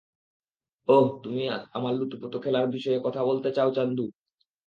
ওহ, 0.87 1.05
তুমি 1.23 1.41
আমার 1.73 1.93
লুতুপুতু 1.93 2.37
খেলার 2.43 2.67
বিষয়ে 2.75 2.99
কথা 3.05 3.21
বলতে 3.25 3.49
চাও, 3.53 3.69
চান্দু? 3.73 4.05